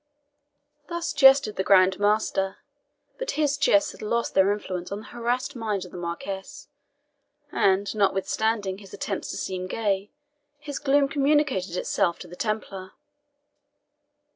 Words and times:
Thus 0.89 1.13
jested 1.13 1.57
the 1.57 1.63
Grand 1.63 1.99
Master. 1.99 2.57
But 3.19 3.37
his 3.37 3.55
jests 3.55 3.91
had 3.91 4.01
lost 4.01 4.33
their 4.33 4.51
influence 4.51 4.91
on 4.91 4.97
the 5.01 5.05
harassed 5.13 5.55
mind 5.55 5.85
of 5.85 5.91
the 5.91 5.97
Marquis, 5.97 6.65
and 7.51 7.93
notwithstanding 7.93 8.79
his 8.79 8.95
attempts 8.95 9.29
to 9.29 9.37
seem 9.37 9.67
gay, 9.67 10.09
his 10.57 10.79
gloom 10.79 11.07
communicated 11.07 11.77
itself 11.77 12.17
to 12.17 12.27
the 12.27 12.35
Templar. 12.35 12.93